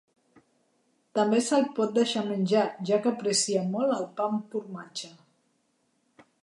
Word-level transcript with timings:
També 1.19 1.41
se'l 1.49 1.67
pot 1.79 1.93
deixar 1.97 2.23
menjar, 2.31 2.65
ja 2.91 2.99
que 3.05 3.13
aprecia 3.13 3.63
molt 3.75 3.95
el 3.99 4.11
pa 4.19 4.27
amb 4.31 4.53
formatge. 4.57 5.13